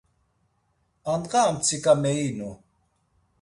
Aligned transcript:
Andğa 1.11 1.41
a 1.49 1.53
mtsiǩa 1.55 1.93
meyinu. 2.01 2.51